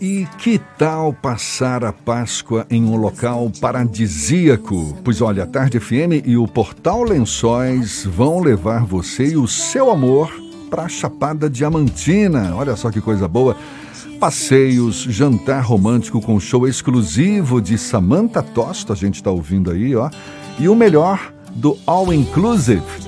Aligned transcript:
E 0.00 0.26
que 0.38 0.60
tal 0.76 1.12
passar 1.12 1.82
a 1.82 1.92
Páscoa 1.92 2.66
em 2.68 2.84
um 2.84 2.96
local 2.96 3.50
paradisíaco? 3.60 4.94
Pois 5.02 5.22
olha, 5.22 5.44
a 5.44 5.46
Tarde 5.46 5.80
FM 5.80 6.26
e 6.26 6.36
o 6.36 6.46
Portal 6.46 7.02
Lençóis 7.02 8.04
vão 8.04 8.40
levar 8.40 8.84
você 8.84 9.28
e 9.28 9.36
o 9.36 9.48
seu 9.48 9.90
amor 9.90 10.30
para 10.68 10.82
a 10.82 10.88
Chapada 10.88 11.48
Diamantina. 11.48 12.54
Olha 12.54 12.76
só 12.76 12.90
que 12.90 13.00
coisa 13.00 13.26
boa. 13.26 13.56
Passeios, 14.20 15.02
jantar 15.08 15.62
romântico 15.62 16.20
com 16.20 16.38
show 16.38 16.68
exclusivo 16.68 17.60
de 17.60 17.78
Samantha 17.78 18.42
Tosto, 18.42 18.92
a 18.92 18.96
gente 18.96 19.14
está 19.14 19.30
ouvindo 19.30 19.70
aí, 19.70 19.96
ó. 19.96 20.10
E 20.58 20.68
o 20.68 20.74
melhor 20.74 21.32
do 21.54 21.78
All 21.86 22.12
Inclusive. 22.12 23.05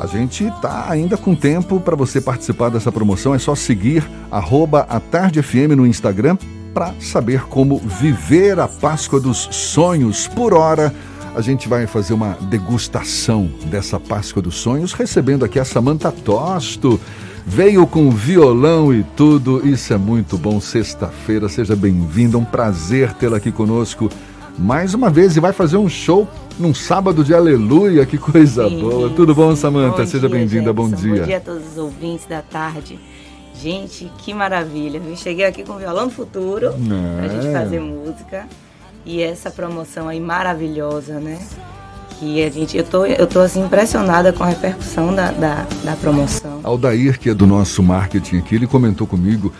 A 0.00 0.06
gente 0.06 0.44
está 0.44 0.90
ainda 0.90 1.18
com 1.18 1.34
tempo 1.34 1.78
para 1.78 1.94
você 1.94 2.22
participar 2.22 2.70
dessa 2.70 2.90
promoção. 2.90 3.34
É 3.34 3.38
só 3.38 3.54
seguir 3.54 4.02
AtardeFM 4.30 5.76
no 5.76 5.86
Instagram 5.86 6.38
para 6.72 6.94
saber 6.98 7.42
como 7.42 7.76
viver 7.76 8.58
a 8.58 8.66
Páscoa 8.66 9.20
dos 9.20 9.48
Sonhos. 9.50 10.26
Por 10.26 10.54
hora, 10.54 10.90
a 11.36 11.42
gente 11.42 11.68
vai 11.68 11.86
fazer 11.86 12.14
uma 12.14 12.30
degustação 12.48 13.50
dessa 13.66 14.00
Páscoa 14.00 14.40
dos 14.40 14.54
Sonhos, 14.54 14.94
recebendo 14.94 15.44
aqui 15.44 15.58
a 15.58 15.66
Samanta 15.66 16.10
Tosto. 16.10 16.98
Veio 17.46 17.86
com 17.86 18.10
violão 18.10 18.94
e 18.94 19.02
tudo, 19.02 19.68
isso 19.68 19.92
é 19.92 19.98
muito 19.98 20.38
bom. 20.38 20.62
Sexta-feira, 20.62 21.46
seja 21.46 21.76
bem-vinda, 21.76 22.38
um 22.38 22.44
prazer 22.44 23.12
tê-la 23.12 23.36
aqui 23.36 23.52
conosco 23.52 24.08
mais 24.58 24.94
uma 24.94 25.08
vez 25.08 25.36
e 25.36 25.40
vai 25.40 25.52
fazer 25.52 25.78
um 25.78 25.88
show 25.88 26.28
num 26.60 26.74
sábado 26.74 27.24
de 27.24 27.34
aleluia, 27.34 28.04
que 28.04 28.18
coisa 28.18 28.68
Sim. 28.68 28.80
boa. 28.80 29.10
Tudo 29.10 29.34
bom, 29.34 29.56
Samanta? 29.56 30.04
Seja 30.06 30.28
bem-vinda, 30.28 30.72
bom 30.72 30.90
dia. 30.90 31.20
Bom 31.20 31.26
dia 31.26 31.36
a 31.38 31.40
todos 31.40 31.72
os 31.72 31.78
ouvintes 31.78 32.26
da 32.26 32.42
tarde. 32.42 32.98
Gente, 33.54 34.10
que 34.18 34.32
maravilha. 34.32 35.00
Eu 35.04 35.16
cheguei 35.16 35.44
aqui 35.44 35.64
com 35.64 35.74
o 35.74 35.78
Violão 35.78 36.06
do 36.06 36.12
Futuro 36.12 36.66
é. 36.66 37.18
pra 37.18 37.28
gente 37.28 37.52
fazer 37.52 37.80
música. 37.80 38.46
E 39.04 39.22
essa 39.22 39.50
promoção 39.50 40.08
aí 40.08 40.20
maravilhosa, 40.20 41.18
né? 41.18 41.38
Que 42.18 42.44
a 42.44 42.50
gente, 42.50 42.76
eu 42.76 42.84
tô, 42.84 43.06
eu 43.06 43.26
tô 43.26 43.40
assim 43.40 43.64
impressionada 43.64 44.30
com 44.30 44.44
a 44.44 44.46
repercussão 44.46 45.14
da, 45.14 45.30
da, 45.30 45.66
da 45.82 45.96
promoção. 45.96 46.60
Aldair, 46.62 47.18
que 47.18 47.30
é 47.30 47.34
do 47.34 47.46
nosso 47.46 47.82
marketing 47.82 48.38
aqui, 48.38 48.54
ele 48.54 48.66
comentou 48.66 49.06
comigo 49.06 49.52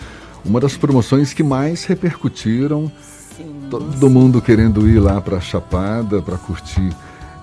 uma 0.44 0.60
das 0.60 0.76
promoções 0.76 1.32
que 1.32 1.42
mais 1.42 1.84
repercutiram 1.84 2.92
Todo 3.70 4.10
mundo 4.10 4.40
querendo 4.42 4.88
ir 4.88 4.98
lá 4.98 5.20
para 5.20 5.36
a 5.36 5.40
Chapada 5.40 6.20
para 6.20 6.36
curtir 6.36 6.90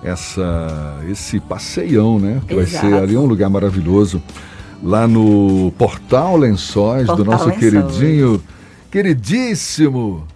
essa 0.02 1.00
esse 1.08 1.40
passeião, 1.40 2.18
né? 2.18 2.40
Que 2.46 2.54
Exato. 2.54 2.82
vai 2.82 2.90
ser 2.90 3.02
ali 3.02 3.16
um 3.16 3.24
lugar 3.24 3.48
maravilhoso 3.48 4.22
lá 4.82 5.08
no 5.08 5.72
Portal 5.76 6.36
Lençóis 6.36 7.06
Portal 7.06 7.16
do 7.16 7.30
nosso 7.30 7.48
Lençóis. 7.48 7.72
queridinho, 7.72 8.42
queridíssimo 8.90 10.26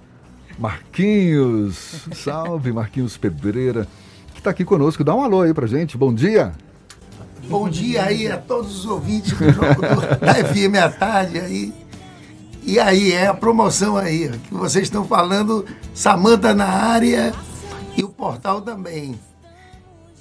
Marquinhos. 0.59 2.07
Salve, 2.15 2.73
Marquinhos 2.73 3.17
Pedreira, 3.17 3.87
que 4.33 4.41
está 4.41 4.51
aqui 4.51 4.65
conosco. 4.65 5.03
Dá 5.05 5.15
um 5.15 5.23
alô 5.23 5.43
aí 5.43 5.53
pra 5.53 5.67
gente. 5.67 5.97
Bom 5.97 6.13
dia. 6.15 6.53
Bom 7.49 7.69
dia 7.69 8.05
aí 8.05 8.31
a 8.31 8.37
todos 8.37 8.79
os 8.79 8.87
ouvintes 8.87 9.33
do 9.37 9.53
jogo 9.53 9.75
do, 9.75 10.01
da 10.25 10.35
FM 10.35 10.77
à 10.81 10.89
tarde 10.89 11.39
aí. 11.39 11.73
E 12.65 12.79
aí, 12.79 13.13
é 13.13 13.27
a 13.27 13.35
promoção 13.35 13.97
aí, 13.97 14.29
que 14.49 14.55
vocês 14.55 14.85
estão 14.85 15.05
falando, 15.05 15.65
Samanta 15.93 16.55
na 16.55 16.69
área 16.69 17.33
e 17.97 18.05
o 18.05 18.09
portal 18.09 18.61
também. 18.61 19.19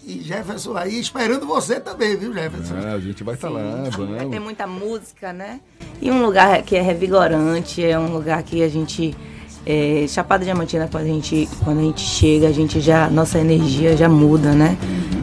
E 0.04 0.22
Jefferson 0.22 0.76
aí 0.76 1.00
esperando 1.00 1.46
você 1.46 1.80
também, 1.80 2.18
viu, 2.18 2.34
Jefferson? 2.34 2.76
É, 2.78 2.94
a 2.94 3.00
gente 3.00 3.24
vai 3.24 3.36
estar 3.36 3.50
tá 3.50 3.54
lá, 3.54 3.84
vamos. 3.92 4.18
Vai 4.18 4.26
ter 4.26 4.40
muita 4.40 4.66
música, 4.66 5.32
né? 5.32 5.60
E 6.02 6.10
um 6.10 6.24
lugar 6.26 6.64
que 6.64 6.76
é 6.76 6.82
revigorante, 6.82 7.84
é 7.84 7.98
um 8.00 8.12
lugar 8.12 8.42
que 8.42 8.64
a 8.64 8.68
gente. 8.68 9.16
É, 9.64 10.06
Chapada 10.08 10.44
Diamantina, 10.44 10.90
quando 10.92 11.04
a, 11.04 11.08
gente, 11.08 11.48
quando 11.64 11.80
a 11.80 11.84
gente 11.84 12.02
chega, 12.02 12.48
a 12.48 12.52
gente 12.52 12.82
já. 12.82 13.12
Nossa 13.12 13.38
energia 13.38 13.96
já 13.96 14.10
muda, 14.10 14.54
né? 14.54 14.76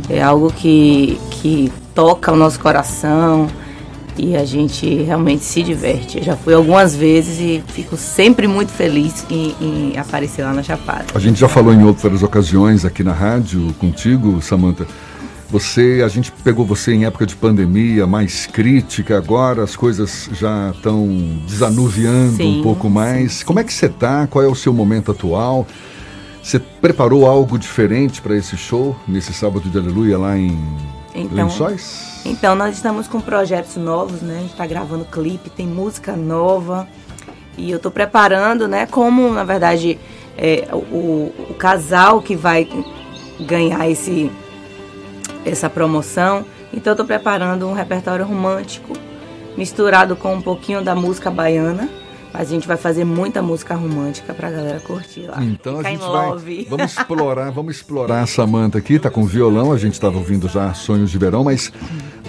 É 0.09 0.23
algo 0.23 0.53
que, 0.53 1.21
que 1.33 1.73
toca 1.93 2.31
o 2.31 2.37
nosso 2.37 2.61
coração 2.61 3.49
e 4.19 4.37
a 4.37 4.45
gente 4.45 5.03
realmente 5.03 5.45
se 5.45 5.63
diverte. 5.63 6.19
Eu 6.19 6.25
já 6.25 6.37
fui 6.37 6.53
algumas 6.53 6.95
vezes 6.95 7.39
e 7.41 7.63
fico 7.69 7.97
sempre 7.97 8.47
muito 8.47 8.71
feliz 8.71 9.25
em, 9.31 9.55
em, 9.61 9.99
aparecer 9.99 10.43
lá 10.43 10.53
na 10.53 10.63
Chapada. 10.63 11.07
A 11.15 11.19
gente 11.19 11.39
já 11.39 11.49
falou 11.49 11.73
em 11.73 11.85
outras 11.85 12.23
ocasiões 12.23 12.85
aqui 12.85 13.03
na 13.05 13.13
rádio 13.13 13.73
contigo, 13.79 14.41
Samantha. 14.43 14.87
Você, 15.51 16.03
a 16.05 16.09
gente 16.09 16.31
pegou 16.31 16.67
você 16.67 16.93
em 16.93 17.07
época 17.07 17.25
de 17.25 17.35
pandemia, 17.35 18.07
mais 18.07 18.45
crítica, 18.47 19.17
agora 19.17 19.65
as 19.65 19.75
coisas 19.75 20.29
já 20.33 20.73
estão 20.75 21.09
desanuviando 21.47 22.37
sim, 22.37 22.61
um 22.61 22.63
pouco 22.63 22.91
mais. 22.91 23.33
Sim. 23.33 23.45
Como 23.47 23.59
é 23.59 23.65
que 23.65 23.73
você 23.73 23.87
está? 23.87 24.27
Qual 24.27 24.45
é 24.45 24.49
o 24.49 24.55
seu 24.55 24.75
momento 24.75 25.11
atual? 25.11 25.67
Você 26.43 26.59
preparou 26.59 27.27
algo 27.27 27.59
diferente 27.59 28.21
para 28.21 28.37
esse 28.37 28.59
show, 28.59 28.95
nesse 29.07 29.33
sábado 29.33 29.71
de 29.71 29.79
aleluia 29.79 30.19
lá 30.19 30.37
em 30.37 30.57
então, 31.21 31.47
Lençóis? 31.47 32.23
Então, 32.25 32.55
nós 32.55 32.77
estamos 32.77 33.07
com 33.09 33.21
projetos 33.21 33.77
novos, 33.77 34.21
né? 34.21 34.37
A 34.37 34.41
gente 34.41 34.53
está 34.53 34.67
gravando 34.67 35.05
clipe, 35.05 35.51
tem 35.51 35.67
música 35.67 36.17
nova. 36.17 36.89
E 37.57 37.71
eu 37.71 37.77
estou 37.77 37.91
preparando, 37.91 38.69
né? 38.69 38.87
Como, 38.87 39.33
na 39.33 39.45
verdade, 39.45 39.99
é, 40.37 40.69
o, 40.73 41.33
o 41.51 41.55
casal 41.59 42.23
que 42.23 42.37
vai 42.37 42.69
ganhar 43.41 43.89
esse, 43.89 44.31
essa 45.45 45.69
promoção. 45.69 46.45
Então, 46.73 46.93
eu 46.93 46.95
estou 46.95 47.07
preparando 47.07 47.67
um 47.67 47.73
repertório 47.73 48.25
romântico 48.25 48.93
misturado 49.57 50.15
com 50.15 50.35
um 50.35 50.43
pouquinho 50.43 50.83
da 50.83 50.95
música 50.95 51.31
baiana 51.31 51.89
mas 52.33 52.49
a 52.49 52.51
gente 52.53 52.69
vai 52.69 52.77
fazer 52.77 53.05
muita 53.05 53.43
música 53.43 53.75
romântica 53.75 54.35
pra 54.35 54.51
galera 54.51 54.81
curtir 54.81 55.23
lá. 55.23 55.43
Então 55.43 55.79
Ficar 55.79 55.89
a 55.89 55.93
gente 55.93 56.01
vai. 56.01 56.67
Vamos 56.69 56.93
explorar, 56.93 57.51
vamos 57.51 57.77
explorar 57.77 58.23
a 58.23 58.27
Samanta 58.27 58.79
aqui, 58.79 58.99
tá 58.99 59.11
com 59.11 59.25
violão, 59.25 59.73
a 59.73 59.79
gente 59.79 59.95
estava 59.95 60.17
ouvindo 60.19 60.49
já 60.49 60.73
Sonhos 60.75 61.11
de 61.11 61.19
Verão, 61.19 61.45
mas 61.45 61.73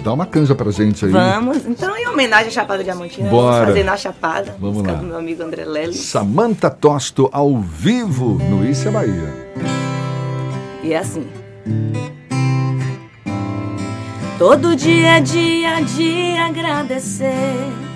dá 0.02 0.12
uma 0.12 0.26
canja 0.26 0.54
pra 0.54 0.70
gente 0.70 1.04
aí. 1.04 1.10
Vamos, 1.10 1.66
então 1.66 1.96
em 1.96 2.06
homenagem 2.08 2.48
à 2.48 2.50
Chapada 2.50 2.82
Diamantina, 2.82 3.28
Bora. 3.28 3.52
vamos 3.52 3.68
fazer 3.68 3.84
na 3.84 3.96
Chapada. 3.96 4.56
Vamos 4.58 4.82
lá. 4.82 4.94
do 4.94 5.06
meu 5.06 5.18
amigo 5.18 5.42
André 5.42 5.64
Lely. 5.64 5.94
Samanta 5.94 6.70
Tosto 6.70 7.28
ao 7.32 7.58
vivo 7.60 8.38
no 8.48 8.64
Isso 8.68 8.88
é 8.88 8.90
Bahia. 8.90 9.50
E 10.82 10.92
é 10.92 10.98
assim. 10.98 11.26
Todo 14.38 14.74
dia 14.74 15.18
é 15.18 15.20
dia 15.20 15.80
de 15.82 16.34
agradecer 16.38 17.89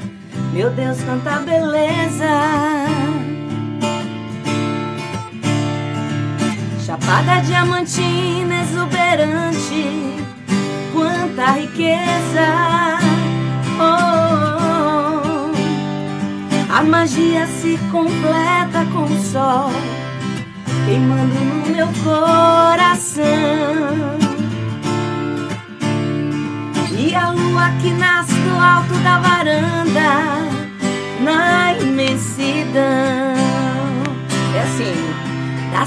meu 0.55 0.71
Deus, 0.71 1.03
quanta 1.03 1.41
beleza. 1.41 2.87
Chapada 6.87 7.41
diamantina 7.43 8.63
exuberante, 8.63 10.15
quanta 10.93 11.51
riqueza. 11.53 13.01
Oh, 13.81 15.53
a 16.73 16.83
magia 16.85 17.47
se 17.49 17.77
completa 17.91 18.87
com 18.93 19.03
o 19.13 19.19
sol 19.25 19.73
queimando 20.87 21.35
no 21.35 21.67
meu 21.75 21.89
coração. 22.05 22.34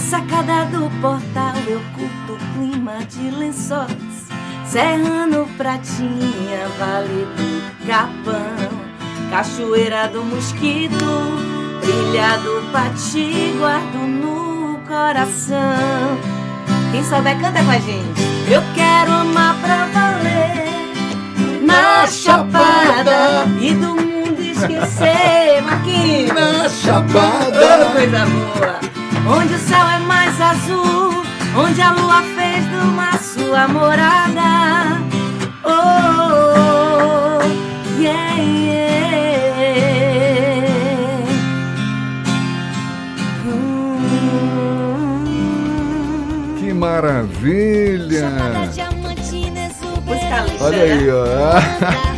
Sacada 0.07 0.63
do 0.67 0.89
portal 1.01 1.53
eu 1.67 1.81
curto 1.93 2.33
o 2.33 2.53
clima 2.53 2.93
de 3.09 3.29
lençóis, 3.29 4.29
Serrano 4.65 5.45
Pratinha, 5.57 6.69
Vale 6.79 7.27
do 7.35 7.85
Capão, 7.85 8.69
Cachoeira 9.29 10.07
do 10.07 10.23
Mosquito, 10.23 10.95
Trilha 11.81 12.37
do 12.37 12.71
Pati, 12.71 13.53
guardo 13.59 14.07
no 14.07 14.79
coração. 14.87 15.57
Quem 16.93 17.03
souber, 17.03 17.37
canta 17.41 17.61
com 17.61 17.71
a 17.71 17.79
gente. 17.79 18.21
Eu 18.49 18.61
quero 18.75 19.11
amar 19.11 19.55
pra 19.59 19.87
valer 19.87 21.61
na 21.61 22.07
Chapada 22.07 23.45
e 23.59 23.73
do 23.73 23.95
mundo 23.95 24.41
esquecer, 24.41 25.61
Marquinhos. 25.67 26.33
Na 26.33 26.69
chapada. 26.69 27.91
coisa 27.91 28.25
boa. 28.25 29.06
Onde 29.29 29.53
o 29.53 29.59
céu 29.59 29.85
é 29.87 29.99
mais 29.99 30.39
azul, 30.39 31.23
onde 31.57 31.81
a 31.81 31.91
lua 31.91 32.21
fez 32.35 32.65
do 32.65 32.85
mar 32.93 33.19
sua 33.21 33.67
morada. 33.67 35.01
Oh, 35.63 35.69
oh, 35.69 37.39
oh 37.39 38.01
yeah, 38.01 38.37
yeah. 38.39 38.77
Que 46.59 46.73
maravilha! 46.73 48.31
Olha 50.61 50.83
aí, 50.83 51.09
ó. 51.09 52.17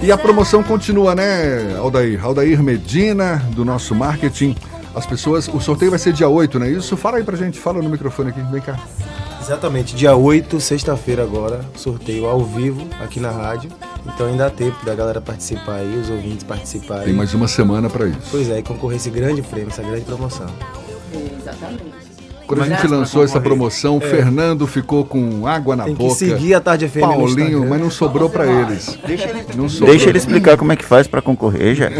E 0.00 0.12
a 0.12 0.16
promoção 0.16 0.62
continua, 0.62 1.12
né, 1.12 1.76
Aldair? 1.76 2.24
Aldair 2.24 2.62
Medina, 2.62 3.42
do 3.50 3.64
nosso 3.64 3.96
marketing. 3.96 4.54
As 4.98 5.06
pessoas, 5.06 5.46
o 5.46 5.60
sorteio 5.60 5.92
vai 5.92 5.98
ser 6.00 6.12
dia 6.12 6.28
8, 6.28 6.58
não 6.58 6.66
é 6.66 6.70
isso? 6.70 6.96
Fala 6.96 7.18
aí 7.18 7.22
pra 7.22 7.36
gente, 7.36 7.56
fala 7.56 7.80
no 7.80 7.88
microfone 7.88 8.30
aqui, 8.30 8.42
vem 8.50 8.60
cá. 8.60 8.76
Exatamente, 9.40 9.94
dia 9.94 10.16
8, 10.16 10.60
sexta-feira 10.60 11.22
agora, 11.22 11.60
sorteio 11.76 12.26
ao 12.26 12.40
vivo 12.44 12.84
aqui 13.00 13.20
na 13.20 13.30
rádio. 13.30 13.70
Então 14.04 14.26
ainda 14.26 14.46
há 14.46 14.50
tempo 14.50 14.84
da 14.84 14.96
galera 14.96 15.20
participar 15.20 15.76
aí, 15.76 16.00
os 16.00 16.10
ouvintes 16.10 16.42
participarem. 16.42 17.04
Tem 17.04 17.14
mais 17.14 17.32
uma 17.32 17.46
semana 17.46 17.88
para 17.88 18.08
isso. 18.08 18.26
Pois 18.28 18.50
é, 18.50 18.58
e 18.58 18.62
concorrer 18.64 18.96
esse 18.96 19.08
grande 19.08 19.40
prêmio, 19.40 19.68
essa 19.68 19.82
grande 19.82 20.04
promoção. 20.04 20.48
Exatamente. 21.14 22.07
Quando 22.48 22.62
a 22.62 22.66
gente 22.66 22.86
lançou 22.88 23.22
essa 23.22 23.38
promoção, 23.40 23.98
o 23.98 24.02
É. 24.02 24.06
Fernando 24.08 24.66
ficou 24.66 25.04
com 25.04 25.46
água 25.46 25.76
na 25.76 25.84
Tem 25.84 25.94
que 25.94 26.02
boca. 26.02 26.14
seguir 26.14 26.54
a 26.54 26.60
Tarde 26.60 26.88
FM 26.88 26.96
no 26.96 27.00
Paulinho, 27.02 27.28
Instagram. 27.48 27.66
mas 27.68 27.80
não 27.80 27.90
sobrou 27.90 28.28
para 28.30 28.46
eles. 28.46 28.98
Não 29.54 29.68
sobrou. 29.68 29.90
Deixa 29.90 30.08
ele 30.08 30.18
explicar 30.18 30.56
como 30.56 30.72
é 30.72 30.76
que 30.76 30.84
faz 30.84 31.06
pra 31.06 31.20
concorrer, 31.20 31.74
já. 31.74 31.90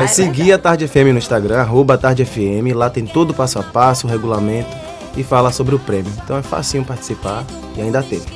É 0.00 0.06
seguir 0.06 0.52
a 0.52 0.58
Tarde 0.58 0.86
FM 0.86 1.10
no 1.12 1.18
Instagram, 1.18 1.58
arroba 1.60 1.98
Tarde 1.98 2.24
FM, 2.24 2.74
lá 2.74 2.88
tem 2.88 3.04
todo 3.04 3.30
o 3.30 3.34
passo 3.34 3.58
a 3.58 3.62
passo, 3.62 4.06
o 4.06 4.10
regulamento 4.10 4.68
e 5.16 5.22
fala 5.24 5.50
sobre 5.50 5.74
o 5.74 5.78
prêmio. 5.78 6.12
Então 6.24 6.36
é 6.38 6.42
facinho 6.42 6.84
participar 6.84 7.44
e 7.76 7.80
ainda 7.82 8.02
tempo. 8.02 8.26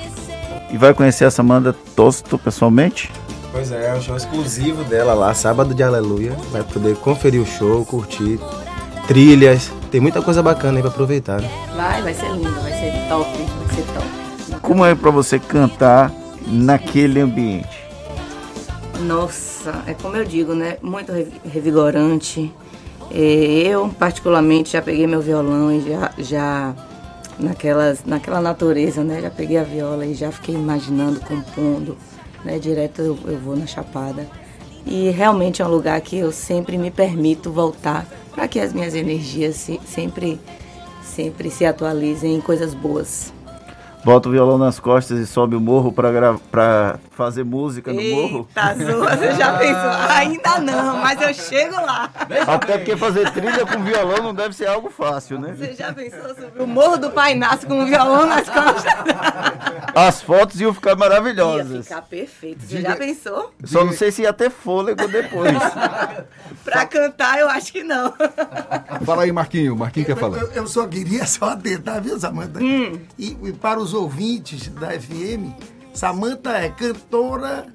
E 0.72 0.76
vai 0.76 0.92
conhecer 0.92 1.24
a 1.24 1.30
Samanda 1.30 1.74
Tosto 1.94 2.36
pessoalmente? 2.38 3.10
Pois 3.52 3.70
é, 3.72 3.88
é 3.90 3.94
um 3.94 4.00
show 4.00 4.16
exclusivo 4.16 4.82
dela 4.84 5.12
lá, 5.14 5.32
sábado 5.34 5.74
de 5.74 5.82
Aleluia. 5.82 6.32
Vai 6.52 6.62
poder 6.62 6.96
conferir 6.96 7.40
o 7.40 7.46
show, 7.46 7.84
curtir, 7.84 8.38
trilhas, 9.06 9.72
tem 9.90 10.00
muita 10.00 10.22
coisa 10.22 10.42
bacana 10.42 10.78
aí 10.78 10.82
pra 10.82 10.90
aproveitar, 10.90 11.40
né? 11.40 11.50
Vai, 11.76 12.02
vai 12.02 12.14
ser 12.14 12.30
lindo, 12.30 12.50
vai 12.60 12.72
ser 12.72 12.92
top, 13.08 13.30
vai 13.30 13.74
ser 13.76 13.84
top. 13.92 14.60
Como 14.60 14.84
é 14.84 14.94
pra 14.94 15.10
você 15.10 15.38
cantar 15.38 16.12
naquele 16.46 17.20
ambiente? 17.20 17.80
Nossa, 19.00 19.82
é 19.86 19.94
como 19.94 20.16
eu 20.16 20.24
digo, 20.24 20.54
né? 20.54 20.76
Muito 20.82 21.10
revi- 21.12 21.40
revigorante. 21.44 22.52
É, 23.10 23.18
Eu, 23.66 23.88
particularmente, 23.88 24.70
já 24.72 24.82
peguei 24.82 25.06
meu 25.06 25.20
violão 25.20 25.72
e 25.72 25.80
já, 25.88 26.10
já 26.18 26.74
naquelas, 27.38 28.04
naquela 28.04 28.40
natureza, 28.40 29.02
né? 29.02 29.20
Já 29.20 29.30
peguei 29.30 29.56
a 29.58 29.64
viola 29.64 30.04
e 30.06 30.14
já 30.14 30.30
fiquei 30.30 30.54
imaginando, 30.54 31.18
compondo, 31.20 31.96
né? 32.44 32.58
Direto 32.58 33.00
eu, 33.02 33.18
eu 33.26 33.38
vou 33.38 33.56
na 33.56 33.66
Chapada. 33.66 34.26
E 34.86 35.10
realmente 35.10 35.60
é 35.62 35.66
um 35.66 35.70
lugar 35.70 36.00
que 36.00 36.16
eu 36.18 36.32
sempre 36.32 36.76
me 36.78 36.90
permito 36.90 37.50
voltar 37.50 38.06
para 38.34 38.48
que 38.48 38.58
as 38.58 38.72
minhas 38.72 38.94
energias 38.94 39.56
se- 39.56 39.80
sempre, 39.86 40.40
sempre 41.02 41.50
se 41.50 41.64
atualizem 41.66 42.34
em 42.36 42.40
coisas 42.40 42.74
boas. 42.74 43.32
Bota 44.04 44.28
o 44.28 44.32
violão 44.32 44.56
nas 44.56 44.80
costas 44.80 45.18
e 45.18 45.26
sobe 45.26 45.54
o 45.54 45.60
morro 45.60 45.92
pra, 45.92 46.10
gra... 46.10 46.34
pra 46.50 46.98
fazer 47.10 47.44
música 47.44 47.92
no 47.92 48.02
morro? 48.02 48.48
Eita, 48.56 48.92
Zua, 48.92 49.16
você 49.16 49.32
já 49.34 49.58
pensou? 49.58 49.90
Ainda 50.16 50.58
não, 50.60 50.96
mas 50.98 51.20
eu 51.20 51.34
chego 51.34 51.74
lá. 51.76 52.10
Até 52.46 52.78
porque 52.78 52.96
fazer 52.96 53.30
trilha 53.32 53.66
com 53.66 53.82
violão 53.84 54.22
não 54.22 54.34
deve 54.34 54.54
ser 54.54 54.66
algo 54.68 54.90
fácil, 54.90 55.38
né? 55.38 55.54
Você 55.56 55.74
já 55.74 55.92
pensou 55.92 56.34
sobre 56.34 56.62
o 56.62 56.66
Morro 56.66 56.96
do 56.96 57.10
Pai 57.10 57.32
Inácio 57.32 57.68
com 57.68 57.80
um 57.80 57.86
violão 57.86 58.26
nas 58.26 58.48
costas? 58.48 58.92
As 59.94 60.22
fotos 60.22 60.60
iam 60.60 60.72
ficar 60.72 60.90
Ia 60.90 60.96
maravilhosas. 60.96 61.86
ficar 61.86 62.02
perfeito. 62.02 62.64
Você 62.64 62.80
já 62.80 62.96
pensou? 62.96 63.52
Só 63.64 63.84
não 63.84 63.92
sei 63.92 64.10
se 64.10 64.22
ia 64.22 64.32
ter 64.32 64.50
fôlego 64.50 65.06
depois. 65.08 65.52
Pra 66.64 66.86
cantar, 66.86 67.38
eu 67.38 67.48
acho 67.48 67.72
que 67.72 67.82
não. 67.82 68.12
Fala 69.04 69.22
aí, 69.24 69.32
Marquinho. 69.32 69.74
Marquinho 69.76 70.06
quer 70.06 70.16
falar. 70.16 70.38
Eu, 70.38 70.52
eu 70.52 70.66
só 70.66 70.86
queria 70.86 71.24
só 71.26 71.50
atentar, 71.50 72.00
viu, 72.02 72.18
Samanta? 72.18 72.60
Hum. 72.60 72.98
E, 73.18 73.36
e 73.42 73.52
para 73.52 73.78
os 73.80 73.89
ouvintes 73.94 74.68
da 74.68 74.88
FM, 74.98 75.52
Samanta 75.92 76.50
é 76.52 76.68
cantora, 76.68 77.66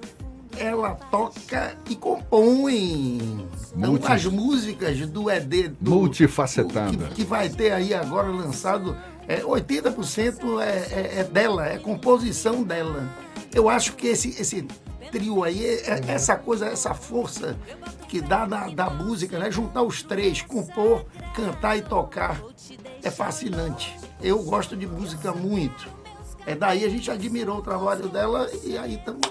ela 0.57 0.91
toca 1.11 1.75
e 1.89 1.95
compõe. 1.95 3.45
Então, 3.75 3.91
Multi- 3.91 4.11
as 4.11 4.25
músicas 4.25 4.99
do 5.07 5.29
ED. 5.29 5.69
Do, 5.81 5.91
Multifacetada. 5.91 7.07
Que, 7.09 7.15
que 7.15 7.23
vai 7.23 7.49
ter 7.49 7.71
aí 7.71 7.93
agora 7.93 8.27
lançado, 8.29 8.95
é, 9.27 9.41
80% 9.41 10.61
é, 10.61 10.65
é, 10.67 11.19
é 11.19 11.23
dela, 11.23 11.67
é 11.67 11.77
composição 11.77 12.63
dela. 12.63 13.07
Eu 13.53 13.67
acho 13.69 13.93
que 13.93 14.07
esse, 14.07 14.29
esse 14.41 14.65
trio 15.11 15.43
aí, 15.43 15.63
é- 15.65 15.89
é- 15.91 16.01
essa 16.07 16.35
coisa, 16.35 16.67
essa 16.67 16.93
força 16.93 17.57
que 18.07 18.21
dá 18.21 18.45
na, 18.47 18.69
da 18.69 18.89
música, 18.89 19.37
né? 19.37 19.51
Juntar 19.51 19.81
os 19.83 20.03
três, 20.03 20.41
compor, 20.41 21.05
cantar 21.33 21.75
e 21.77 21.81
tocar, 21.81 22.41
é 23.03 23.11
fascinante. 23.11 23.93
Eu 24.21 24.41
gosto 24.43 24.75
de 24.77 24.87
música 24.87 25.33
muito. 25.33 25.87
É 26.45 26.53
daí 26.55 26.85
a 26.85 26.89
gente 26.89 27.09
admirou 27.09 27.57
o 27.57 27.61
trabalho 27.61 28.07
dela 28.07 28.47
e 28.63 28.77
aí 28.77 28.95
estamos 28.95 29.21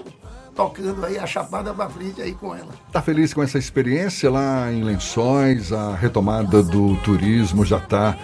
tocando 0.55 1.05
aí 1.05 1.17
a 1.17 1.25
chapada 1.25 1.73
pra 1.73 1.89
frente 1.89 2.21
aí 2.21 2.33
com 2.33 2.55
ela. 2.55 2.69
Tá 2.91 3.01
feliz 3.01 3.33
com 3.33 3.43
essa 3.43 3.57
experiência 3.57 4.29
lá 4.29 4.71
em 4.71 4.83
Lençóis? 4.83 5.71
A 5.71 5.95
retomada 5.95 6.61
do 6.63 6.95
turismo 6.97 7.65
já 7.65 7.79
tá, 7.79 8.17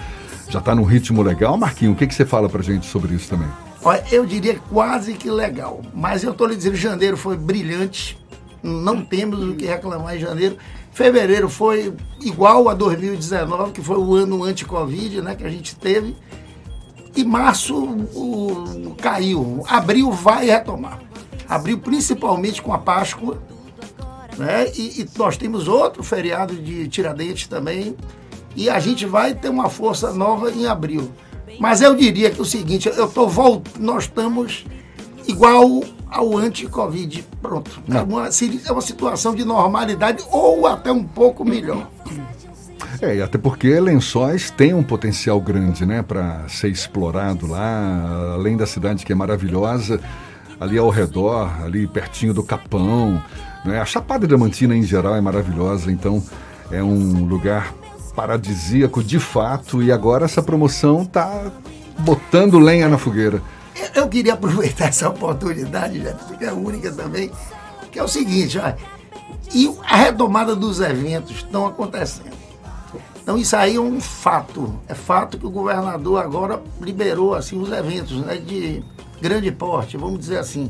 já 0.50 0.62
tá 0.62 0.74
num 0.74 0.84
ritmo 0.84 1.22
legal? 1.22 1.58
Marquinho, 1.58 1.92
o 1.92 1.96
que, 1.96 2.08
que 2.08 2.16
você 2.16 2.26
fala 2.26 2.50
pra 2.50 2.62
gente 2.62 2.86
sobre 2.86 3.14
isso 3.14 3.30
também? 3.30 3.48
Olha, 3.84 4.04
eu 4.12 4.26
diria 4.26 4.60
quase 4.70 5.14
que 5.14 5.30
legal. 5.30 5.82
Mas 5.94 6.24
eu 6.24 6.32
estou 6.32 6.48
lhe 6.48 6.56
dizendo, 6.56 6.76
janeiro 6.76 7.18
foi 7.18 7.36
brilhante. 7.36 8.18
Não 8.62 9.04
temos 9.04 9.44
o 9.44 9.56
que 9.56 9.66
reclamar 9.66 10.16
em 10.16 10.20
janeiro. 10.20 10.58
Fevereiro 10.92 11.50
foi 11.50 11.94
igual 12.22 12.70
a 12.70 12.74
2019, 12.74 13.72
que 13.72 13.82
foi 13.82 13.98
o 13.98 14.14
ano 14.14 14.44
anti-Covid 14.44 15.22
né, 15.22 15.36
que 15.36 15.44
a 15.44 15.50
gente 15.50 15.76
teve. 15.76 16.16
E 17.16 17.24
março 17.24 17.75
o- 17.75 18.96
caiu. 19.02 19.63
Abril 19.68 20.12
vai 20.12 20.46
retomar. 20.46 21.00
Abril 21.48 21.80
principalmente 21.80 22.62
com 22.62 22.74
a 22.74 22.78
Páscoa. 22.78 23.38
Né? 24.38 24.72
E, 24.75 25.02
e 25.02 25.10
nós 25.18 25.36
temos 25.38 25.68
outro 25.68 26.04
feriado 26.04 26.56
de 26.56 26.88
Tiradentes 26.88 27.48
também. 27.48 27.96
E 28.56 28.69
a 28.69 28.80
gente 28.80 29.06
vai 29.06 29.34
ter 29.34 29.50
uma 29.50 29.69
força 29.69 30.13
nova 30.13 30.52
em 30.52 30.66
abril. 30.68 31.12
Mas 31.60 31.81
eu 31.81 31.96
diria 31.96 32.30
que 32.31 32.40
é 32.40 32.42
o 32.42 32.46
seguinte, 32.46 32.88
eu 32.90 33.08
tô 33.10 33.28
volt... 33.28 33.66
nós 33.80 34.04
estamos 34.06 34.66
igual 35.28 35.84
ao 36.10 36.38
anti-Covid. 36.38 37.25
Pronto. 37.42 37.81
É 37.90 38.02
uma, 38.02 38.28
é 38.30 38.72
uma 38.72 38.81
situação 38.81 39.36
de 39.36 39.44
normalidade 39.46 40.24
ou 40.31 40.66
até 40.66 40.92
um 40.92 41.04
pouco 41.04 41.44
melhor. 41.46 41.88
É, 43.01 43.19
até 43.21 43.38
porque 43.38 43.80
Lençóis 43.80 44.51
tem 44.51 44.74
um 44.75 44.83
potencial 44.83 45.42
grande, 45.42 45.86
né, 45.86 46.03
para 46.03 46.48
ser 46.48 46.68
explorado 46.69 47.48
lá, 47.48 48.31
além 48.36 48.56
da 48.56 48.68
cidade 48.68 49.03
que 49.03 49.12
é 49.12 49.15
maravilhosa, 49.15 50.00
ali 50.59 50.77
ao 50.77 50.89
redor, 50.89 51.51
ali 51.63 51.88
pertinho 51.88 52.31
do 52.33 52.44
Capão, 52.44 53.19
né? 53.65 53.80
A 53.81 53.86
Chapada 53.86 54.27
Diamantina 54.27 54.75
em 54.75 54.83
geral 54.83 55.15
é 55.15 55.21
maravilhosa, 55.21 55.92
então 55.92 56.24
é 56.71 56.83
um 56.83 57.25
lugar 57.25 57.74
paradisíaco 58.15 59.04
de 59.04 59.19
fato 59.19 59.81
e 59.81 59.92
agora 59.92 60.26
essa 60.26 60.44
promoção 60.44 61.04
tá 61.04 61.52
botando 61.99 62.59
lenha 62.59 62.87
na 62.87 62.99
fogueira. 62.99 63.42
Eu- 63.95 64.07
queria 64.07 64.33
aproveitar 64.33 64.90
essa 64.90 65.09
oportunidade, 65.09 66.04
já, 66.04 66.14
que 66.14 66.45
é 66.45 66.52
única 66.54 66.92
também, 66.92 67.31
que 67.92 67.97
é 67.97 68.04
o 68.04 68.07
seguinte, 68.07 68.59
olha, 68.59 68.78
e 69.56 69.73
a 69.87 69.95
retomada 69.95 70.56
dos 70.56 70.80
eventos 70.80 71.37
estão 71.37 71.66
acontecendo. 71.66 72.41
Então 73.31 73.40
isso 73.40 73.56
aí 73.56 73.78
é 73.78 73.80
um 73.80 74.02
fato. 74.02 74.78
É 74.90 74.94
fato 74.94 75.38
que 75.38 75.45
o 75.45 75.50
governador 75.50 76.21
agora 76.21 76.61
liberou 76.81 77.33
assim 77.33 77.57
os 77.61 77.71
eventos 77.71 78.18
né, 78.18 78.35
de 78.35 78.83
grande 79.21 79.50
porte, 79.54 79.95
vamos 79.95 80.19
dizer 80.19 80.38
assim. 80.38 80.69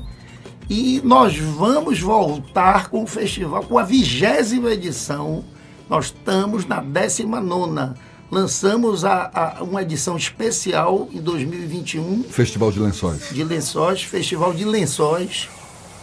E 0.70 1.01
nós 1.03 1.36
vamos 1.39 2.00
voltar 2.00 2.89
com 2.89 3.01
o 3.01 3.08
festival, 3.08 3.63
com 3.63 3.80
a 3.80 3.84
vigésima 3.84 4.70
edição. 4.70 5.44
Nós 5.89 6.06
estamos 6.06 6.68
na 6.68 6.80
19 6.82 7.96
Lançamos 8.30 9.03
a, 9.03 9.32
a- 9.34 9.63
uma 9.63 9.82
edição 9.82 10.15
especial 10.15 11.10
em 11.12 11.20
2021 11.20 12.25
Festival 12.30 12.72
de 12.72 12.80
Lençóis. 12.80 13.30
de 13.32 13.44
Lençóis, 13.44 14.03
Festival 14.03 14.53
de 14.53 14.65
Lençóis, 14.65 15.50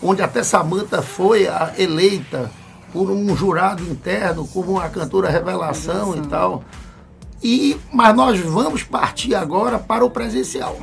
onde 0.02 0.22
até 0.22 0.42
Samanta 0.42 1.02
foi 1.02 1.46
eleita 1.78 2.50
por 2.92 3.10
um 3.10 3.36
jurado 3.36 3.82
interno 3.84 4.46
como 4.46 4.78
a 4.78 4.88
cantora 4.88 5.28
revelação 5.30 6.16
e 6.16 6.20
tal. 6.26 6.62
E, 7.42 7.76
mas 7.92 8.16
nós 8.16 8.38
vamos 8.40 8.82
partir 8.82 9.34
agora 9.34 9.78
para 9.78 10.04
o 10.04 10.10
presencial. 10.10 10.76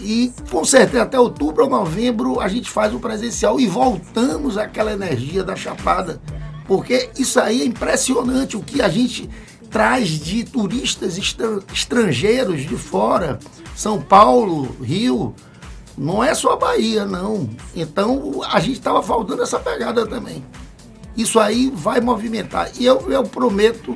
E 0.00 0.32
com 0.50 0.64
certeza 0.64 1.04
até 1.04 1.18
outubro 1.18 1.64
ou 1.64 1.70
novembro 1.70 2.40
a 2.40 2.48
gente 2.48 2.68
faz 2.68 2.92
o 2.92 2.98
presencial 2.98 3.60
e 3.60 3.66
voltamos 3.66 4.58
àquela 4.58 4.92
energia 4.92 5.44
da 5.44 5.54
Chapada. 5.54 6.20
Porque 6.66 7.10
isso 7.18 7.38
aí 7.38 7.62
é 7.62 7.64
impressionante 7.64 8.56
o 8.56 8.62
que 8.62 8.82
a 8.82 8.88
gente 8.88 9.28
traz 9.70 10.08
de 10.08 10.44
turistas 10.44 11.16
estra- 11.16 11.60
estrangeiros 11.72 12.62
de 12.62 12.76
fora, 12.76 13.38
São 13.74 14.00
Paulo, 14.00 14.76
Rio, 14.82 15.34
não 15.96 16.22
é 16.22 16.34
só 16.34 16.56
Bahia, 16.56 17.04
não. 17.06 17.48
Então 17.74 18.40
a 18.50 18.58
gente 18.60 18.78
estava 18.78 19.02
faltando 19.02 19.42
essa 19.42 19.58
pegada 19.58 20.06
também. 20.06 20.44
Isso 21.16 21.38
aí 21.38 21.70
vai 21.74 22.00
movimentar. 22.00 22.70
E 22.78 22.86
eu, 22.86 23.10
eu 23.10 23.22
prometo, 23.24 23.94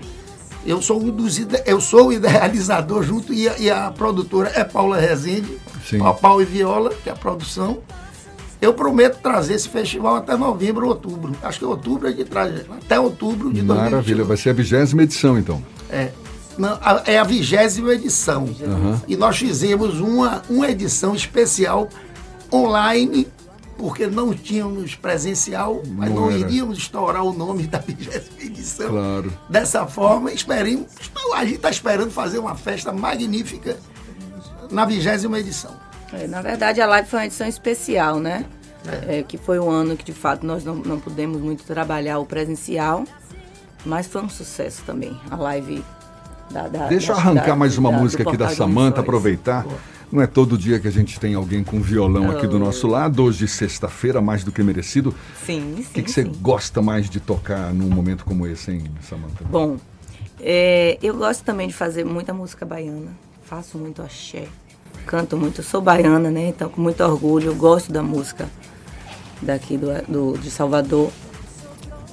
eu 0.67 0.83
sou 0.83 1.03
um 1.03 1.11
dos 1.11 1.39
eu 1.65 1.81
sou 1.81 2.09
o 2.09 2.13
idealizador 2.13 3.03
junto 3.03 3.33
e 3.33 3.49
a, 3.49 3.59
e 3.59 3.71
a 3.71 3.91
produtora 3.91 4.53
é 4.55 4.63
Paula 4.65 4.99
Rezende. 4.99 5.57
Pau- 5.99 6.43
e 6.43 6.45
Viola, 6.45 6.91
que 7.03 7.09
é 7.09 7.13
a 7.13 7.17
produção. 7.17 7.79
Eu 8.61 8.73
prometo 8.75 9.19
trazer 9.23 9.55
esse 9.55 9.69
festival 9.69 10.17
até 10.17 10.37
novembro, 10.37 10.89
outubro. 10.89 11.35
Acho 11.43 11.59
que 11.61 11.65
outubro 11.65 12.09
a 12.09 12.11
gente 12.11 12.25
traz 12.25 12.53
até 12.71 12.99
outubro 12.99 13.53
de 13.53 13.61
2021. 13.63 13.75
Maravilha, 13.91 14.25
vai 14.25 14.37
ser 14.37 14.51
a 14.51 14.53
vigésima 14.55 15.03
edição 15.03 15.39
então. 15.39 15.63
É, 15.91 16.09
não, 16.59 16.79
a- 16.83 17.03
é 17.07 17.19
a 17.19 17.25
vigésima 17.25 17.93
edição. 17.95 18.49
E 19.07 19.15
nós 19.17 19.37
fizemos 19.39 20.01
uma, 20.01 20.43
uma 20.49 20.69
edição 20.71 21.15
especial 21.15 21.89
online, 22.53 23.27
porque 23.77 24.07
não 24.07 24.33
tínhamos 24.33 24.95
presencial, 24.95 25.83
mas 25.89 26.11
Não 26.11 26.23
não, 26.23 26.31
iríamos 26.33 26.79
estourar 26.79 27.23
o 27.23 27.33
nome 27.33 27.67
da 27.67 27.79
vigésima 27.79 28.41
edição. 28.43 28.89
Claro. 28.89 29.33
Dessa 29.49 29.87
forma, 29.87 30.33
esperemos. 30.33 30.87
A 31.35 31.45
gente 31.45 31.57
está 31.57 31.71
esperando 31.71 32.11
fazer 32.11 32.39
uma 32.39 32.55
festa 32.55 32.93
magnífica 32.93 33.77
na 34.71 34.85
vigésima 34.85 35.39
edição. 35.39 35.73
É, 36.13 36.27
na 36.27 36.41
verdade, 36.41 36.81
a 36.81 36.87
live 36.87 37.09
foi 37.09 37.19
uma 37.21 37.27
edição 37.27 37.47
especial, 37.47 38.19
né? 38.19 38.47
É, 39.09 39.23
que 39.25 39.37
foi 39.37 39.59
um 39.59 39.69
ano 39.69 39.97
que, 39.97 40.05
de 40.05 40.13
fato, 40.13 40.47
nós 40.47 40.65
não, 40.65 40.77
não 40.77 41.01
pudemos 41.01 41.41
muito 41.41 41.65
trabalhar 41.65 42.19
o 42.21 42.25
presencial, 42.25 43.05
mas 43.85 44.07
foi 44.07 44.23
um 44.23 44.29
sucesso 44.29 44.83
também, 44.87 45.21
a 45.29 45.35
live 45.35 45.85
da... 46.53 46.69
da 46.69 46.87
Deixa 46.87 47.11
eu 47.11 47.17
arrancar 47.17 47.47
da- 47.49 47.57
mais 47.57 47.77
uma 47.77 47.91
da- 47.91 47.99
música 47.99 48.23
aqui 48.23 48.37
da 48.37 48.49
Samanta, 48.49 49.01
aproveitar. 49.01 49.67
Não 50.11 50.23
é 50.23 50.27
todo 50.27 50.57
dia 50.57 50.79
que 50.79 50.87
a 50.87 50.91
gente 50.91 51.19
tem 51.19 51.35
alguém 51.35 51.65
com 51.65 51.81
violão 51.81 52.31
aqui 52.31 52.47
do 52.47 52.59
nosso 52.59 52.87
lado. 52.87 53.23
Hoje, 53.25 53.49
sexta-feira, 53.49 54.21
mais 54.21 54.45
do 54.45 54.53
que 54.53 54.63
merecido. 54.63 55.13
Sim, 55.45 55.75
sim, 55.79 55.83
O 55.83 55.93
que, 55.95 56.03
que 56.03 56.11
você 56.11 56.23
sim. 56.23 56.33
gosta 56.41 56.81
mais 56.81 57.11
de 57.11 57.19
tocar 57.19 57.75
num 57.75 57.89
momento 57.91 58.25
como 58.25 58.47
esse, 58.47 58.71
hein, 58.71 58.85
Samanta? 59.03 59.45
Bom, 59.45 59.77
é, 60.41 60.97
eu 61.03 61.17
gosto 61.17 61.43
também 61.45 61.67
de 61.69 61.75
fazer 61.75 62.05
muita 62.05 62.33
música 62.33 62.65
baiana. 62.65 63.11
Faço 63.45 63.77
muito 63.79 64.01
axé. 64.01 64.45
Canto 65.07 65.37
muito. 65.37 65.61
Eu 65.61 65.65
sou 65.65 65.81
baiana, 65.81 66.31
né? 66.31 66.49
Então, 66.49 66.69
com 66.69 66.81
muito 66.81 67.03
orgulho, 67.03 67.49
eu 67.51 67.55
gosto 67.57 67.93
da 67.93 68.03
música 68.03 68.49
daqui 69.43 69.77
do, 69.77 69.89
do- 70.09 70.39
de 70.39 70.51
Salvador. 70.51 71.11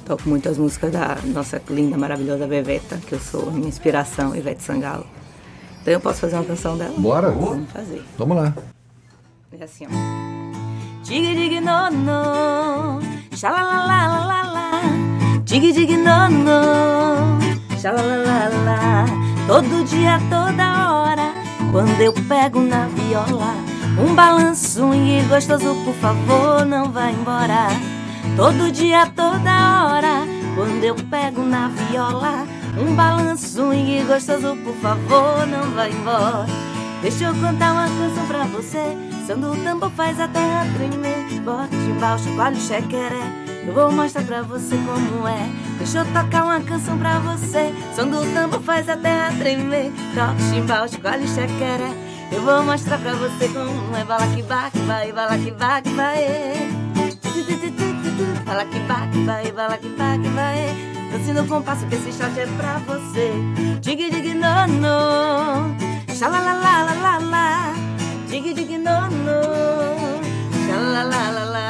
Toco 0.06 0.28
muitas 0.28 0.58
músicas 0.58 0.92
da 0.92 1.18
nossa 1.28 1.62
linda, 1.70 1.98
maravilhosa 1.98 2.46
Beveta, 2.46 2.98
que 3.08 3.14
eu 3.14 3.20
sou 3.20 3.48
a 3.50 3.52
minha 3.52 3.70
inspiração, 3.70 4.36
Ivete 4.36 4.62
Sangalo. 4.64 5.06
Então, 5.84 5.94
eu 5.96 6.00
posso 6.00 6.22
fazer 6.22 6.38
uma 6.38 6.46
canção 6.46 6.78
dela? 6.78 6.94
Bora. 6.98 7.30
Vamos 7.30 7.70
fazer. 7.70 8.02
Vamos 8.18 8.38
lá. 8.38 8.54
É 9.52 9.66
assim, 9.66 9.86
ó. 9.86 9.90
Dig 11.04 11.36
dig 11.36 11.60
no 11.60 11.92
no, 11.92 13.02
xalalalala, 13.36 14.82
dig 15.44 15.74
dig 15.74 15.98
no 15.98 16.30
no, 16.30 17.78
xalalalala. 17.78 19.06
Todo 19.46 19.84
dia, 19.84 20.22
toda 20.30 20.94
hora, 20.94 21.34
quando 21.74 22.00
eu 22.00 22.14
pego 22.30 22.62
na 22.62 22.88
viola, 22.88 23.54
um 24.00 24.16
balanço 24.16 24.94
e 24.94 25.22
gostoso, 25.28 25.76
por 25.84 25.96
favor, 25.96 26.66
não 26.66 26.90
vá 26.94 27.12
embora. 27.12 27.68
Todo 28.38 28.72
dia, 28.72 29.06
toda 29.08 29.86
hora, 29.86 30.26
quando 30.56 30.82
eu 30.82 30.96
pego 30.96 31.42
na 31.44 31.68
viola, 31.68 32.48
um 32.78 32.96
balanço 32.96 33.74
e 33.74 34.04
gostoso, 34.04 34.56
por 34.64 34.76
favor, 34.76 35.46
não 35.48 35.72
vá 35.72 35.88
embora. 35.90 36.46
Deixa 37.02 37.26
eu 37.26 37.34
contar 37.34 37.74
uma 37.74 37.88
canção 37.88 38.26
pra 38.28 38.44
você. 38.46 38.98
Sando 39.28 39.52
o 39.52 39.64
tambor 39.64 39.90
faz 39.92 40.20
a 40.20 40.28
terra 40.28 40.66
tremer. 40.78 41.42
Bote 41.42 41.76
de 41.76 41.92
baixo, 42.00 42.26
chacoalha 42.26 42.58
o 42.58 42.60
chequeré. 42.60 43.44
Eu 43.66 43.74
vou 43.74 43.92
mostrar 43.92 44.24
pra 44.24 44.42
você 44.42 44.76
como 44.78 45.28
é. 45.28 45.50
Deixa 45.78 46.00
eu 46.00 46.06
tocar 46.06 46.46
uma 46.46 46.62
canção 46.62 46.98
pra 46.98 47.20
você. 47.20 47.74
Sando 47.96 48.22
o 48.22 48.34
tambor 48.34 48.62
faz 48.62 48.88
a 48.90 48.98
terra 48.98 49.34
tremer. 49.38 49.92
Toque 50.14 50.42
chimbal, 50.50 50.86
o 50.86 51.28
chequeré. 51.28 51.94
Eu 52.32 52.42
vou 52.42 52.64
mostrar 52.64 52.98
pra 52.98 53.14
você 53.14 53.48
como 53.50 53.96
é. 53.96 54.04
Bala 54.04 54.28
que 54.28 54.42
baque, 54.44 54.80
vai, 54.80 55.12
bala 55.12 55.38
que 55.38 55.52
baque, 55.52 55.90
vai. 55.90 56.72
Bala 58.46 58.66
que 58.66 58.80
baque, 58.80 59.24
vai, 59.26 59.52
bala 59.52 59.78
que 59.78 59.90
baque, 59.90 60.28
vai. 60.30 60.93
Dance 61.24 61.42
no 61.42 61.48
compasso 61.48 61.86
que 61.88 61.96
esse 61.96 62.12
shot 62.12 62.38
é 62.38 62.46
pra 62.58 62.80
você. 62.80 63.32
Dig 63.80 64.12
dig 64.12 64.34
no 64.34 64.68
no. 64.68 65.74
Xalalalalala. 66.14 67.74
Dig 68.28 68.54
dig 68.54 68.78
no 68.78 69.08
no. 69.10 69.40
Xalalalalala. 70.68 71.64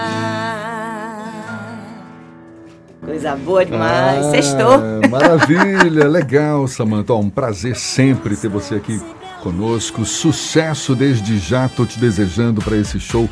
Coisa 3.05 3.35
boa 3.35 3.63
demais. 3.63 4.25
Sextou. 4.31 4.73
Ah, 4.73 5.05
Maravilha, 5.07 6.07
legal, 6.07 6.67
Samanta. 6.67 7.13
Ó, 7.13 7.19
um 7.19 7.29
prazer 7.29 7.75
sempre 7.75 8.35
ter 8.35 8.49
você 8.49 8.73
aqui 8.75 8.99
conosco. 9.43 10.03
Sucesso 10.03 10.95
desde 10.95 11.37
já. 11.37 11.69
Tô 11.69 11.85
te 11.85 11.99
desejando 11.99 12.59
para 12.59 12.75
esse 12.75 12.99
show 12.99 13.29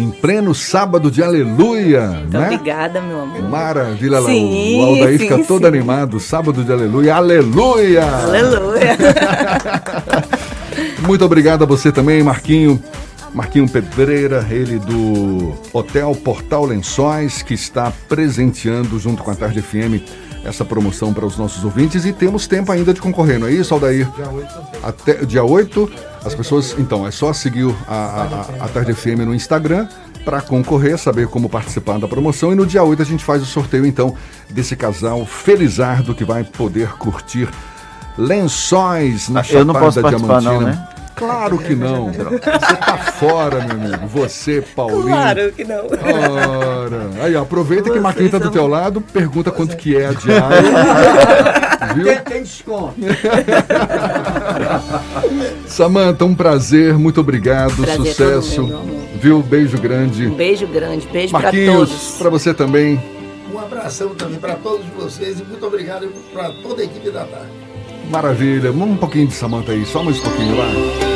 em 0.00 0.10
pleno 0.10 0.54
sábado 0.54 1.10
de 1.10 1.22
aleluia, 1.22 2.08
né? 2.30 2.46
obrigada, 2.46 3.00
meu 3.00 3.20
amor. 3.20 3.42
Maravilha. 3.42 4.20
Sim, 4.22 4.80
o 4.80 4.84
Aldair 4.84 5.18
sim, 5.18 5.18
fica 5.18 5.38
todo 5.44 5.60
sim. 5.62 5.68
animado. 5.68 6.18
Sábado 6.18 6.64
de 6.64 6.72
aleluia, 6.72 7.14
aleluia! 7.14 8.04
Aleluia. 8.04 8.96
Muito 11.06 11.24
obrigado 11.24 11.62
a 11.62 11.66
você 11.66 11.92
também, 11.92 12.22
Marquinho. 12.22 12.82
Marquinho 13.34 13.68
Pedreira, 13.68 14.44
ele 14.50 14.78
do 14.78 15.54
Hotel 15.72 16.12
Portal 16.16 16.64
Lençóis, 16.64 17.42
que 17.42 17.54
está 17.54 17.92
presenteando 18.08 18.98
junto 18.98 19.22
com 19.22 19.30
a 19.30 19.34
Tarde 19.34 19.62
FM 19.62 20.02
essa 20.44 20.64
promoção 20.64 21.12
para 21.12 21.26
os 21.26 21.36
nossos 21.36 21.64
ouvintes 21.64 22.04
e 22.06 22.12
temos 22.12 22.46
tempo 22.46 22.72
ainda 22.72 22.94
de 22.94 23.00
concorrer, 23.00 23.38
não 23.38 23.46
é 23.46 23.52
isso, 23.52 23.74
Aldair? 23.74 24.08
Dia 24.16 24.28
8. 24.30 24.48
Até 24.82 25.14
dia 25.26 25.44
8, 25.44 25.90
as 26.24 26.34
pessoas, 26.34 26.74
então, 26.78 27.06
é 27.06 27.10
só 27.10 27.32
seguir 27.32 27.74
a, 27.86 27.94
a, 27.94 28.22
a- 28.22 28.64
a 28.64 28.68
Tarde 28.68 28.94
FM 28.94 29.20
no 29.26 29.34
Instagram 29.34 29.86
para 30.24 30.40
concorrer, 30.40 30.98
saber 30.98 31.28
como 31.28 31.48
participar 31.48 31.98
da 31.98 32.06
promoção 32.08 32.52
e 32.52 32.54
no 32.54 32.66
dia 32.66 32.82
8 32.82 33.00
a 33.02 33.04
gente 33.04 33.24
faz 33.24 33.42
o 33.42 33.46
sorteio 33.46 33.86
então 33.86 34.14
desse 34.50 34.76
casal 34.76 35.24
felizardo 35.24 36.14
que 36.14 36.24
vai 36.24 36.44
poder 36.44 36.90
curtir 36.98 37.48
lençóis 38.18 39.28
na 39.28 39.42
Eu 39.48 39.64
não 39.64 39.74
Chapada 39.74 39.86
posso 39.86 40.00
participar 40.02 40.42
não, 40.42 40.58
Diamantina. 40.58 40.70
né? 40.72 40.88
Claro 41.20 41.58
que 41.58 41.74
não. 41.74 42.10
Você 42.10 42.76
tá 42.76 42.96
fora, 43.18 43.60
meu 43.62 43.72
amigo. 43.76 44.06
Você, 44.06 44.62
Paulinho. 44.74 45.02
Claro 45.02 45.52
que 45.52 45.64
não. 45.64 45.84
Ora. 45.84 47.10
Aí, 47.22 47.36
ó, 47.36 47.42
aproveita 47.42 47.90
que 47.90 48.00
Marquinhos 48.00 48.30
tá 48.30 48.38
do 48.38 48.50
teu 48.50 48.66
lado, 48.66 49.02
pergunta 49.02 49.50
quanto 49.50 49.76
que 49.76 49.94
é 49.94 50.06
a 50.06 50.12
diária. 50.12 50.62
Viu? 51.94 52.04
Tem 52.24 52.42
desconto. 52.42 52.94
Samanta, 55.66 56.24
um 56.24 56.34
prazer, 56.34 56.94
muito 56.98 57.20
obrigado, 57.20 57.76
Prazer 57.82 58.00
é 58.00 58.04
sucesso. 58.06 58.66
meu. 58.66 59.00
Viu? 59.20 59.42
Beijo 59.42 59.76
grande. 59.78 60.26
Um 60.26 60.34
beijo 60.34 60.66
grande, 60.66 61.06
beijo 61.08 61.30
pra 61.32 61.42
Marquinhos, 61.42 61.90
todos. 61.90 62.16
pra 62.18 62.30
você 62.30 62.54
também. 62.54 63.00
Um 63.52 63.58
abração 63.58 64.14
também 64.14 64.38
para 64.38 64.54
todos 64.54 64.86
vocês 64.96 65.38
e 65.40 65.44
muito 65.44 65.66
obrigado 65.66 66.08
para 66.32 66.50
toda 66.62 66.80
a 66.80 66.84
equipe 66.84 67.10
da 67.10 67.24
tarde. 67.24 67.48
Maravilha. 68.10 68.72
Um 68.72 68.96
pouquinho 68.96 69.26
de 69.26 69.34
Samanta 69.34 69.72
aí, 69.72 69.84
só 69.84 70.02
mais 70.02 70.18
um 70.18 70.22
pouquinho 70.22 70.56
lá. 70.56 71.09